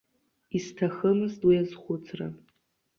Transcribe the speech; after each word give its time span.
Исҭахымызт 0.57 1.41
уи 1.47 1.55
азхәыцра. 1.61 2.27